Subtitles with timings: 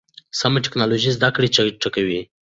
[0.39, 2.21] سمه ټکنالوژي زده کړه چټکوي.